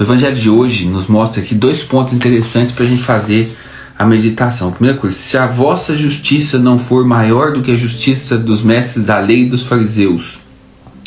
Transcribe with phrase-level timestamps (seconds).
[0.00, 3.54] O evangelho de hoje nos mostra aqui dois pontos interessantes para a gente fazer
[3.98, 4.72] a meditação.
[4.72, 9.04] Primeira coisa, se a vossa justiça não for maior do que a justiça dos mestres
[9.04, 10.40] da lei e dos fariseus,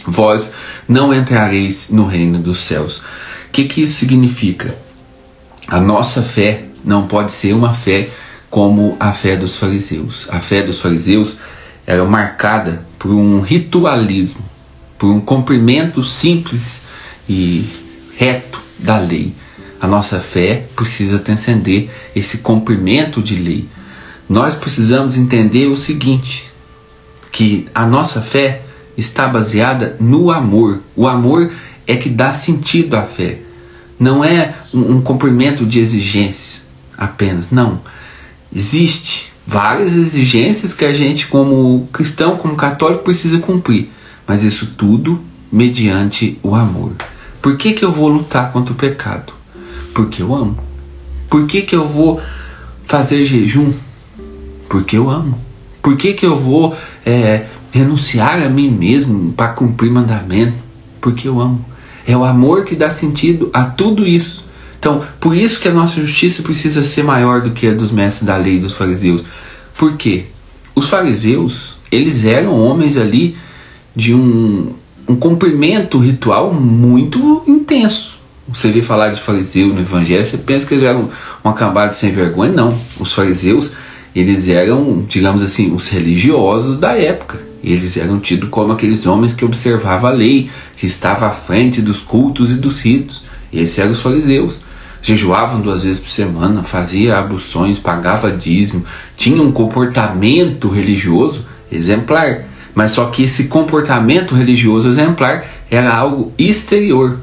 [0.06, 0.54] vós
[0.88, 3.00] não entrareis no reino dos céus.
[3.00, 4.78] O que, que isso significa?
[5.68, 8.10] A nossa fé não pode ser uma fé
[8.48, 10.28] como a fé dos fariseus.
[10.30, 11.38] A fé dos fariseus
[11.88, 14.46] era marcada por um ritualismo,
[15.00, 16.84] por um cumprimento simples
[17.28, 17.66] e
[18.16, 19.34] reto da lei.
[19.82, 23.68] A nossa fé precisa transcender esse cumprimento de lei.
[24.30, 26.46] Nós precisamos entender o seguinte:
[27.32, 28.62] que a nossa fé
[28.98, 30.82] está baseada no amor.
[30.96, 31.52] O amor
[31.88, 33.40] é que dá sentido à fé.
[34.00, 36.62] Não é um, um cumprimento de exigência
[36.98, 37.52] apenas.
[37.52, 37.82] Não.
[38.56, 43.90] Existe várias exigências que a gente, como cristão, como católico, precisa cumprir.
[44.28, 45.22] Mas isso tudo
[45.52, 46.94] mediante o amor.
[47.44, 49.34] Por que, que eu vou lutar contra o pecado?
[49.94, 50.58] Porque eu amo.
[51.30, 52.22] Por que, que eu vou
[52.86, 53.74] fazer jejum?
[54.70, 55.38] Porque eu amo.
[55.82, 56.74] Por que, que eu vou
[57.06, 60.56] é, renunciar a mim mesmo para cumprir mandamento?
[61.02, 61.66] Porque eu amo.
[62.08, 64.46] É o amor que dá sentido a tudo isso.
[64.80, 68.26] Então, por isso que a nossa justiça precisa ser maior do que a dos mestres
[68.26, 69.22] da lei dos fariseus.
[69.78, 70.28] Por quê?
[70.74, 73.36] Os fariseus, eles eram homens ali
[73.94, 74.74] de um,
[75.08, 78.20] um cumprimento ritual muito intenso.
[78.48, 81.10] Você vê falar de fariseu no evangelho, você pensa que eles eram
[81.44, 82.52] uma cambada sem vergonha.
[82.52, 82.78] Não.
[83.00, 83.72] Os fariseus,
[84.16, 87.40] eles eram, digamos assim, os religiosos da época.
[87.64, 92.02] Eles eram tidos como aqueles homens que observavam a lei, que estavam à frente dos
[92.02, 93.24] cultos e dos ritos.
[93.52, 94.62] Esses eram os fariseus.
[95.02, 98.86] Jejuavam duas vezes por semana, fazia abluções, pagava dízimo,
[99.18, 102.46] tinha um comportamento religioso exemplar.
[102.76, 107.20] Mas só que esse comportamento religioso exemplar era algo exterior.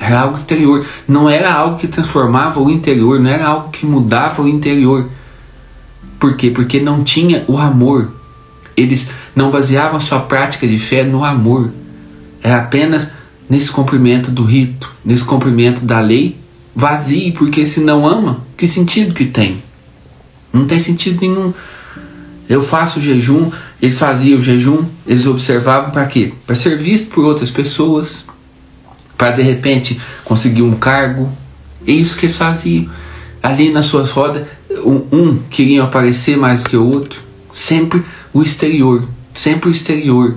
[0.00, 0.86] Era algo exterior.
[1.06, 5.08] Não era algo que transformava o interior, não era algo que mudava o interior.
[6.18, 6.50] Por quê?
[6.50, 8.12] Porque não tinha o amor.
[8.76, 11.70] Eles não baseavam sua prática de fé no amor.
[12.42, 13.10] Era apenas
[13.48, 16.36] nesse cumprimento do rito, nesse cumprimento da lei
[16.76, 19.62] vazio, porque se não ama, que sentido que tem?
[20.52, 21.54] Não tem sentido nenhum.
[22.46, 23.50] Eu faço jejum,
[23.80, 26.32] eles faziam jejum, eles observavam para quê?
[26.46, 28.24] Para ser visto por outras pessoas,
[29.16, 31.30] para de repente conseguir um cargo.
[31.86, 32.90] É isso que eles faziam.
[33.42, 34.46] Ali nas suas rodas,
[34.84, 37.20] um, um queria aparecer mais do que o outro.
[37.52, 40.36] Sempre o exterior, sempre o exterior,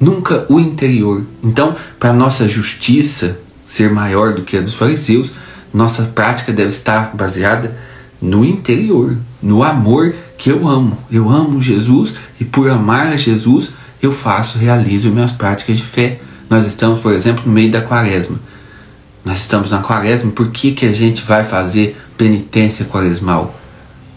[0.00, 1.24] nunca o interior.
[1.42, 5.32] Então, para nossa justiça ser maior do que a dos fariseus,
[5.72, 7.74] nossa prática deve estar baseada
[8.20, 10.96] no interior, no amor que eu amo.
[11.10, 16.20] Eu amo Jesus e por amar a Jesus eu faço, realizo minhas práticas de fé.
[16.48, 18.38] Nós estamos, por exemplo, no meio da quaresma.
[19.24, 23.58] Nós estamos na quaresma, por que, que a gente vai fazer penitência quaresmal?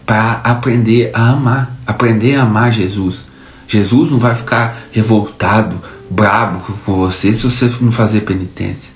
[0.06, 3.26] Para aprender a amar, aprender a amar Jesus.
[3.68, 8.92] Jesus não vai ficar revoltado, brabo com você se você não fazer penitência.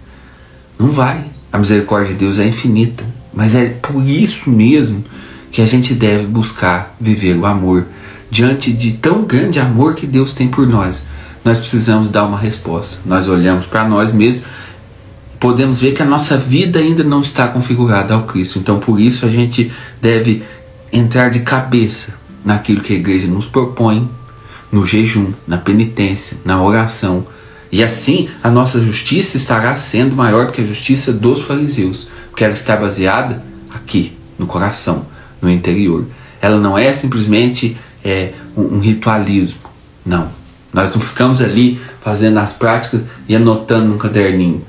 [0.77, 1.25] Não vai.
[1.51, 3.03] A misericórdia de Deus é infinita,
[3.33, 5.03] mas é por isso mesmo
[5.51, 7.85] que a gente deve buscar viver o amor.
[8.29, 11.05] Diante de tão grande amor que Deus tem por nós,
[11.43, 12.99] nós precisamos dar uma resposta.
[13.05, 14.43] Nós olhamos para nós mesmos,
[15.39, 18.59] podemos ver que a nossa vida ainda não está configurada ao Cristo.
[18.59, 19.71] Então, por isso, a gente
[20.01, 20.43] deve
[20.91, 22.13] entrar de cabeça
[22.45, 24.09] naquilo que a igreja nos propõe,
[24.71, 27.25] no jejum, na penitência, na oração
[27.71, 32.53] e assim a nossa justiça estará sendo maior que a justiça dos fariseus, porque ela
[32.53, 35.05] está baseada aqui, no coração,
[35.41, 36.05] no interior.
[36.41, 39.59] Ela não é simplesmente é, um, um ritualismo.
[40.05, 40.29] Não.
[40.71, 44.63] Nós não ficamos ali fazendo as práticas e anotando num caderninho.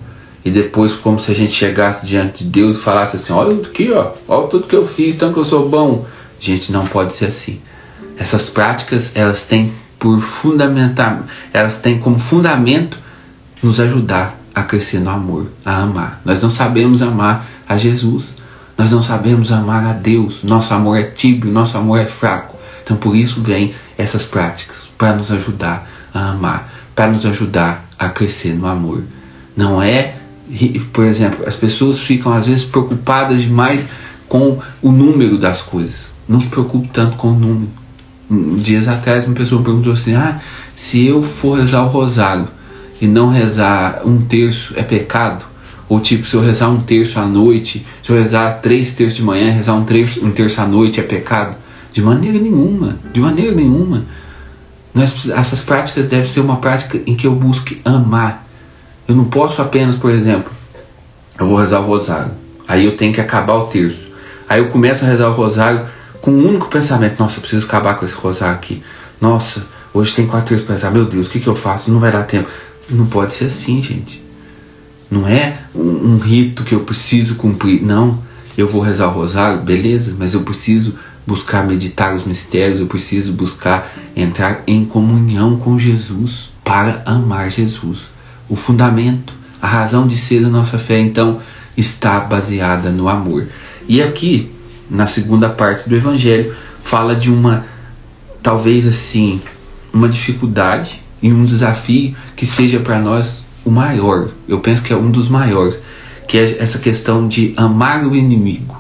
[0.45, 3.93] E depois, como se a gente chegasse diante de Deus e falasse assim: Olha aqui,
[3.93, 6.07] ó, olha tudo que eu fiz, tanto que eu sou bom.
[6.39, 7.61] Gente, não pode ser assim.
[8.17, 12.99] Essas práticas, elas têm por fundamentar, elas têm como fundamento
[13.63, 16.23] nos ajudar a crescer no amor, a amar.
[16.25, 18.37] Nós não sabemos amar a Jesus,
[18.81, 20.43] nós não sabemos amar a Deus.
[20.43, 22.57] Nosso amor é tíbio, nosso amor é fraco.
[22.83, 28.09] Então por isso vem essas práticas para nos ajudar a amar, para nos ajudar a
[28.09, 29.03] crescer no amor.
[29.55, 30.15] Não é,
[30.95, 33.87] por exemplo, as pessoas ficam às vezes preocupadas demais
[34.27, 36.15] com o número das coisas.
[36.27, 37.69] Não se preocupe tanto com o número
[38.63, 40.41] dias atrás uma pessoa perguntou assim: ah,
[40.75, 42.49] se eu for rezar o rosário
[42.99, 45.50] e não rezar um terço é pecado?
[45.91, 49.25] Ou tipo, se eu rezar um terço à noite, se eu rezar três terços de
[49.25, 51.57] manhã, rezar um terço, um terço à noite é pecado?
[51.93, 54.05] De maneira nenhuma, de maneira nenhuma.
[54.95, 58.47] Nós, essas práticas devem ser uma prática em que eu busque amar.
[59.09, 60.53] Eu não posso apenas, por exemplo,
[61.37, 62.31] eu vou rezar o rosário.
[62.69, 64.13] Aí eu tenho que acabar o terço.
[64.49, 65.87] Aí eu começo a rezar o rosário
[66.21, 68.81] com um único pensamento: nossa, preciso acabar com esse rosário aqui.
[69.21, 70.93] Nossa, hoje tem quatro terços para rezar.
[70.93, 71.91] Meu Deus, o que, que eu faço?
[71.91, 72.49] Não vai dar tempo.
[72.89, 74.30] Não pode ser assim, gente.
[75.11, 77.83] Não é um, um rito que eu preciso cumprir.
[77.83, 78.19] Não,
[78.57, 83.33] eu vou rezar o rosário, beleza, mas eu preciso buscar meditar os mistérios, eu preciso
[83.33, 88.09] buscar entrar em comunhão com Jesus para amar Jesus.
[88.49, 91.41] O fundamento, a razão de ser da nossa fé, então,
[91.77, 93.47] está baseada no amor.
[93.89, 94.51] E aqui,
[94.91, 97.65] na segunda parte do Evangelho, fala de uma,
[98.43, 99.41] talvez assim,
[99.93, 104.31] uma dificuldade e um desafio que seja para nós o maior.
[104.49, 105.81] Eu penso que é um dos maiores,
[106.27, 108.77] que é essa questão de amar o inimigo,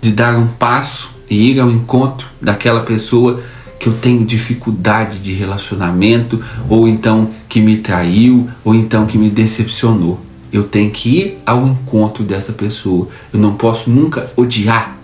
[0.00, 3.42] de dar um passo e ir ao encontro daquela pessoa
[3.78, 9.30] que eu tenho dificuldade de relacionamento, ou então que me traiu, ou então que me
[9.30, 10.20] decepcionou.
[10.52, 13.08] Eu tenho que ir ao encontro dessa pessoa.
[13.32, 14.96] Eu não posso nunca odiar.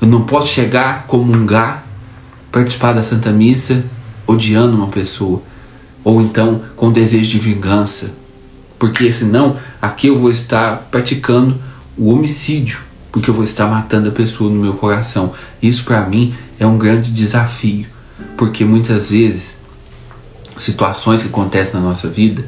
[0.00, 1.86] Eu não posso chegar, comungar,
[2.52, 3.84] participar da Santa Missa
[4.26, 5.42] odiando uma pessoa,
[6.04, 8.12] ou então com desejo de vingança,
[8.82, 11.56] porque senão aqui eu vou estar praticando
[11.96, 12.80] o homicídio,
[13.12, 15.34] porque eu vou estar matando a pessoa no meu coração.
[15.62, 17.86] Isso para mim é um grande desafio,
[18.36, 19.56] porque muitas vezes
[20.58, 22.44] situações que acontecem na nossa vida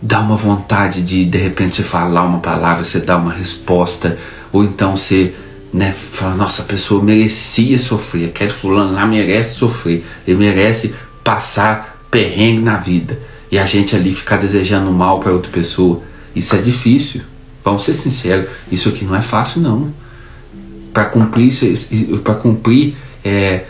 [0.00, 4.16] dá uma vontade de de repente você falar uma palavra, você dar uma resposta,
[4.50, 5.34] ou então você
[5.70, 12.06] né, fala, nossa, a pessoa merecia sofrer, aquele fulano lá merece sofrer, ele merece passar
[12.10, 13.28] perrengue na vida.
[13.50, 16.02] E a gente ali ficar desejando mal para outra pessoa,
[16.34, 17.22] isso é difícil.
[17.64, 19.92] Vamos ser sinceros, isso aqui não é fácil não.
[20.92, 21.66] Para cumprir isso,
[22.18, 23.64] para cumprir é,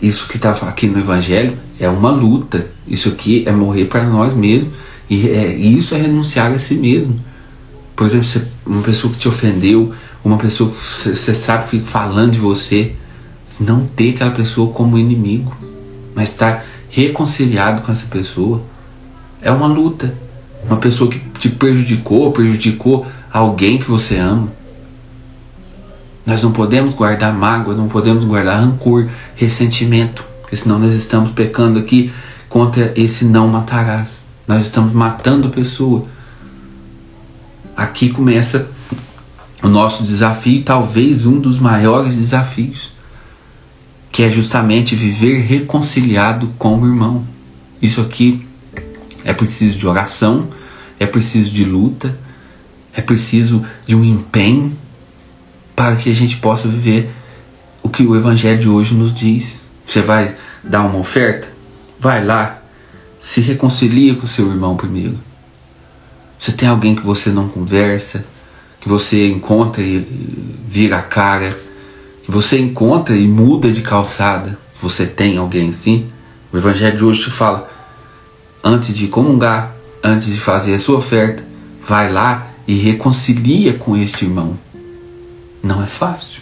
[0.00, 2.66] isso que está aqui no Evangelho é uma luta.
[2.86, 4.72] Isso aqui é morrer para nós mesmos
[5.08, 7.18] e é, isso é renunciar a si mesmo.
[7.96, 9.94] Por exemplo, uma pessoa que te ofendeu,
[10.24, 12.92] uma pessoa que você sabe fica falando de você,
[13.60, 15.56] não ter aquela pessoa como inimigo,
[16.14, 18.62] mas estar reconciliado com essa pessoa.
[19.44, 20.14] É uma luta.
[20.66, 24.50] Uma pessoa que te prejudicou, prejudicou alguém que você ama.
[26.24, 29.06] Nós não podemos guardar mágoa, não podemos guardar rancor,
[29.36, 32.10] ressentimento, porque senão nós estamos pecando aqui
[32.48, 34.22] contra esse não matarás.
[34.48, 36.06] Nós estamos matando a pessoa.
[37.76, 38.66] Aqui começa
[39.62, 42.92] o nosso desafio, talvez um dos maiores desafios,
[44.10, 47.26] que é justamente viver reconciliado com o irmão.
[47.82, 48.46] Isso aqui
[49.24, 50.48] é preciso de oração,
[51.00, 52.16] é preciso de luta,
[52.92, 54.76] é preciso de um empenho
[55.74, 57.10] para que a gente possa viver
[57.82, 59.60] o que o Evangelho de hoje nos diz.
[59.84, 61.48] Você vai dar uma oferta?
[61.98, 62.62] Vai lá,
[63.18, 65.18] se reconcilia com seu irmão primeiro.
[66.38, 68.24] Você tem alguém que você não conversa,
[68.80, 70.06] que você encontra e
[70.68, 71.58] vira a cara,
[72.22, 76.06] que você encontra e muda de calçada, você tem alguém assim?
[76.52, 77.70] O Evangelho de hoje te fala:
[78.64, 81.44] antes de comungar, antes de fazer a sua oferta,
[81.86, 84.58] vai lá e reconcilia com este irmão.
[85.62, 86.40] Não é fácil.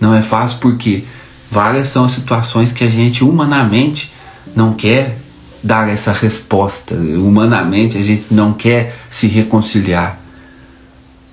[0.00, 1.04] Não é fácil porque
[1.48, 4.12] várias são as situações que a gente humanamente
[4.54, 5.18] não quer
[5.62, 6.96] dar essa resposta.
[6.96, 10.18] Humanamente a gente não quer se reconciliar.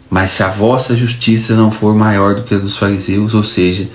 [0.09, 3.89] Mas se a vossa justiça não for maior do que a dos fariseus, ou seja,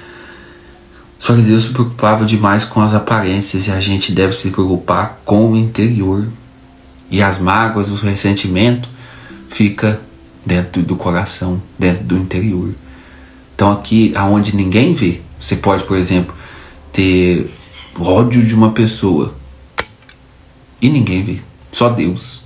[1.18, 5.52] os fariseus se preocupavam demais com as aparências e a gente deve se preocupar com
[5.52, 6.26] o interior.
[7.10, 8.88] E as mágoas, o ressentimento
[9.48, 10.00] fica
[10.44, 12.74] dentro do coração, dentro do interior.
[13.54, 16.34] Então aqui aonde ninguém vê, você pode, por exemplo,
[16.92, 17.50] ter
[17.98, 19.34] ódio de uma pessoa
[20.80, 21.38] e ninguém vê,
[21.72, 22.44] só Deus.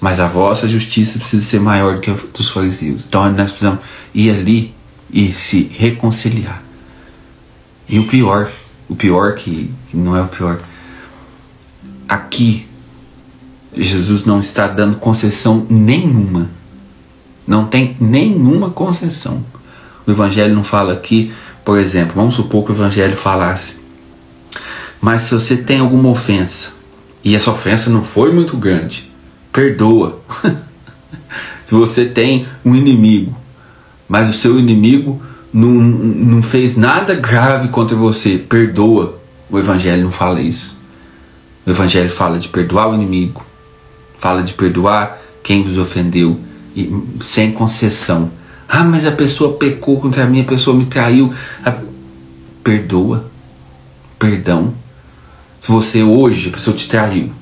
[0.00, 3.06] Mas a vossa justiça precisa ser maior do que a dos fariseus.
[3.06, 3.80] Então nós precisamos
[4.14, 4.74] ir ali
[5.12, 6.69] e se reconciliar.
[7.90, 8.48] E o pior,
[8.88, 10.60] o pior que, que não é o pior,
[12.08, 12.68] aqui
[13.76, 16.48] Jesus não está dando concessão nenhuma.
[17.44, 19.44] Não tem nenhuma concessão.
[20.06, 21.32] O Evangelho não fala aqui,
[21.64, 23.80] por exemplo, vamos supor que o Evangelho falasse.
[25.00, 26.70] Mas se você tem alguma ofensa
[27.24, 29.10] e essa ofensa não foi muito grande,
[29.52, 30.20] perdoa.
[31.64, 33.36] Se você tem um inimigo,
[34.08, 39.18] mas o seu inimigo não, não fez nada grave contra você, perdoa.
[39.50, 40.78] O Evangelho não fala isso.
[41.66, 43.44] O Evangelho fala de perdoar o inimigo,
[44.16, 46.38] fala de perdoar quem vos ofendeu,
[46.76, 48.30] e, sem concessão.
[48.68, 51.32] Ah, mas a pessoa pecou contra mim, a pessoa me traiu.
[51.64, 51.74] A...
[52.62, 53.24] Perdoa.
[54.18, 54.72] Perdão.
[55.60, 57.32] Se você hoje, a pessoa te traiu,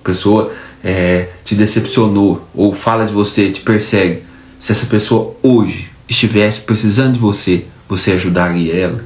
[0.00, 0.52] a pessoa
[0.82, 4.24] é, te decepcionou ou fala de você, te persegue,
[4.58, 9.04] Se essa pessoa hoje estivesse precisando de você, você ajudaria ela?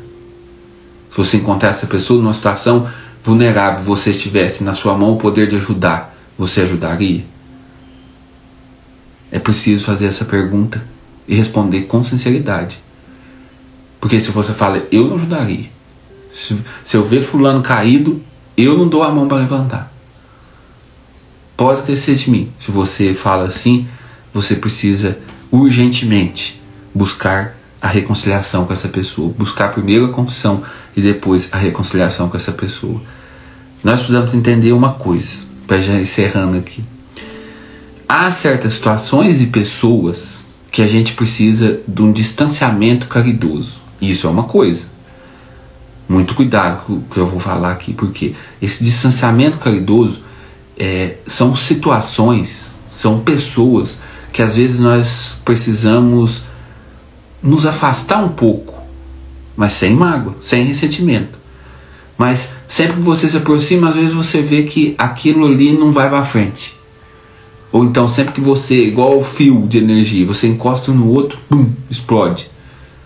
[1.08, 2.88] Se você encontrar essa pessoa numa situação
[3.22, 7.24] vulnerável, você estivesse na sua mão o poder de ajudar, você ajudaria?
[9.30, 10.84] É preciso fazer essa pergunta
[11.26, 12.78] e responder com sinceridade.
[14.00, 15.66] Porque se você fala, eu não ajudaria.
[16.32, 18.22] Se, se eu ver fulano caído,
[18.56, 19.92] eu não dou a mão para levantar.
[21.56, 22.52] Pode crescer de mim.
[22.56, 23.88] Se você fala assim,
[24.32, 25.18] você precisa
[25.50, 26.60] urgentemente
[26.96, 29.32] buscar a reconciliação com essa pessoa.
[29.36, 30.62] Buscar primeiro a confissão
[30.96, 33.00] e depois a reconciliação com essa pessoa.
[33.84, 36.82] Nós precisamos entender uma coisa, para já encerrando aqui.
[38.08, 43.80] Há certas situações e pessoas que a gente precisa de um distanciamento caridoso.
[44.00, 44.86] Isso é uma coisa.
[46.08, 50.22] Muito cuidado com o que eu vou falar aqui, porque esse distanciamento caridoso
[50.78, 53.98] é, são situações, são pessoas
[54.32, 56.42] que às vezes nós precisamos
[57.42, 58.74] nos afastar um pouco,
[59.56, 61.38] mas sem mágoa, sem ressentimento.
[62.16, 66.08] Mas sempre que você se aproxima, às vezes você vê que aquilo ali não vai
[66.08, 66.74] para frente.
[67.70, 71.70] Ou então sempre que você, igual o fio de energia, você encosta no outro, bum,
[71.90, 72.48] explode.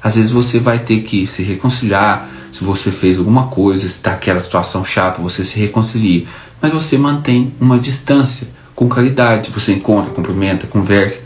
[0.03, 4.13] Às vezes você vai ter que se reconciliar, se você fez alguma coisa, se está
[4.13, 6.27] aquela situação chata, você se reconcilia.
[6.61, 9.51] Mas você mantém uma distância com caridade.
[9.51, 11.23] Você encontra, cumprimenta, conversa,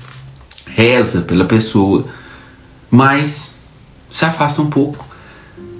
[0.67, 2.07] reza pela pessoa,
[2.95, 3.57] mas
[4.09, 5.05] se afasta um pouco.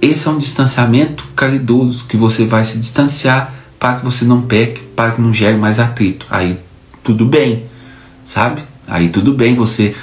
[0.01, 4.81] Esse é um distanciamento caridoso que você vai se distanciar para que você não peque,
[4.81, 6.27] para que não gere mais atrito.
[6.29, 6.59] Aí
[7.01, 7.67] tudo bem,
[8.25, 8.61] sabe?
[8.85, 9.95] Aí tudo bem, você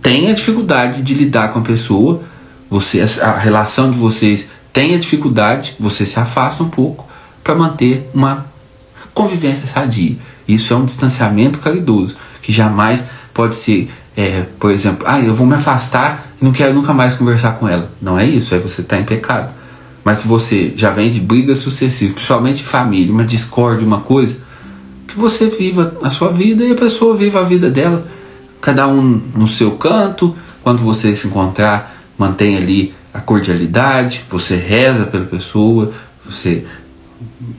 [0.00, 2.22] tem a dificuldade de lidar com a pessoa,
[2.70, 7.08] você a relação de vocês tem a dificuldade, você se afasta um pouco
[7.42, 8.46] para manter uma
[9.12, 10.16] convivência sadia.
[10.46, 13.02] Isso é um distanciamento caridoso, que jamais
[13.32, 17.14] pode ser, é, por exemplo, ah, eu vou me afastar e não quero nunca mais
[17.14, 17.90] conversar com ela.
[18.00, 19.52] Não é isso, aí você está em pecado.
[20.04, 24.36] Mas se você já vem de brigas sucessivas, principalmente família, uma discórdia, uma coisa,
[25.08, 28.06] que você viva a sua vida e a pessoa viva a vida dela
[28.60, 30.34] cada um no seu canto.
[30.62, 35.92] Quando você se encontrar, mantenha ali a cordialidade, você reza pela pessoa,
[36.24, 36.64] você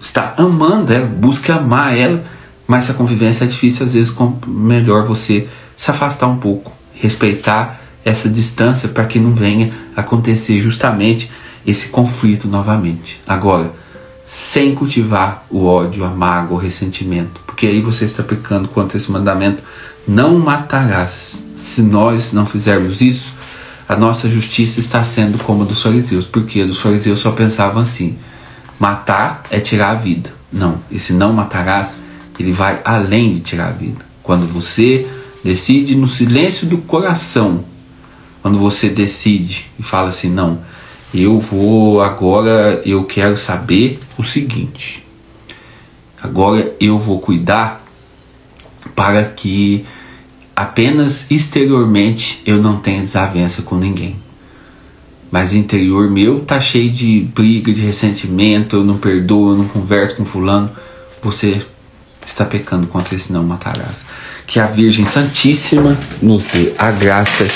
[0.02, 2.24] está amando ela, busque amar ela,
[2.68, 4.16] mas se a convivência é difícil, às vezes
[4.48, 11.32] melhor você se afastar um pouco, respeitar essa distância para que não venha acontecer justamente
[11.66, 13.20] esse conflito novamente.
[13.28, 13.72] Agora,
[14.26, 19.12] sem cultivar o ódio, a mágoa, o ressentimento, porque aí você está pecando contra esse
[19.12, 19.64] mandamento
[20.08, 21.44] não matarás.
[21.56, 23.34] Se nós não fizermos isso,
[23.88, 28.18] a nossa justiça está sendo como a dos fariseus, porque os fariseus só pensavam assim:
[28.80, 30.32] matar é tirar a vida.
[30.52, 31.94] Não, esse não matarás,
[32.40, 34.06] ele vai além de tirar a vida.
[34.22, 35.08] Quando você
[35.46, 37.64] decide no silêncio do coração,
[38.42, 40.60] quando você decide e fala assim: não,
[41.14, 45.06] eu vou agora, eu quero saber o seguinte,
[46.20, 47.86] agora eu vou cuidar
[48.96, 49.86] para que
[50.56, 54.16] apenas exteriormente eu não tenha desavença com ninguém.
[55.30, 60.18] Mas interior meu tá cheio de briga, de ressentimento, eu não perdoo, eu não converso
[60.18, 60.72] com fulano.
[61.22, 61.62] Você
[62.26, 64.04] está pecando contra esse não matarás.
[64.48, 67.48] Que a Virgem Santíssima nos dê a graça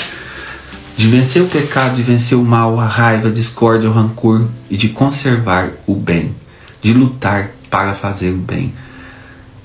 [0.96, 4.76] de vencer o pecado, de vencer o mal, a raiva, a discórdia, o rancor e
[4.76, 6.34] de conservar o bem,
[6.82, 8.74] de lutar para fazer o bem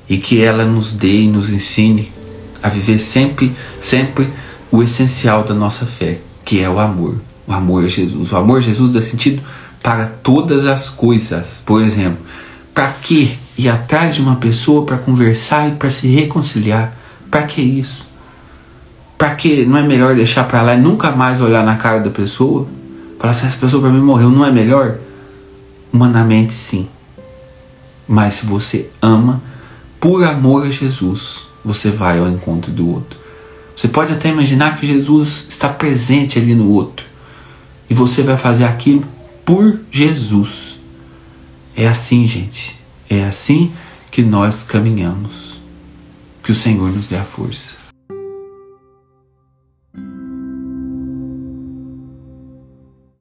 [0.08, 2.12] e que ela nos dê e nos ensine
[2.62, 4.30] a viver sempre, sempre
[4.72, 7.20] o essencial da nossa fé, que é o amor.
[7.48, 8.32] O amor a Jesus.
[8.32, 9.42] O amor a Jesus dá sentido
[9.84, 11.60] para todas as coisas.
[11.66, 12.18] Por exemplo,
[12.74, 16.96] para que ir atrás de uma pessoa para conversar e para se reconciliar?
[17.36, 18.08] Para que isso?
[19.18, 22.10] Para que não é melhor deixar para lá e nunca mais olhar na cara da
[22.10, 22.66] pessoa?
[23.20, 25.00] Falar assim, essa pessoa para mim morreu, não é melhor?
[25.92, 26.88] Humanamente sim.
[28.08, 29.44] Mas se você ama,
[30.00, 33.20] por amor a Jesus, você vai ao encontro do outro.
[33.76, 37.06] Você pode até imaginar que Jesus está presente ali no outro.
[37.90, 39.04] E você vai fazer aquilo
[39.44, 40.80] por Jesus.
[41.76, 42.80] É assim, gente.
[43.10, 43.74] É assim
[44.10, 45.55] que nós caminhamos.
[46.46, 47.85] Que o Senhor nos dê a força.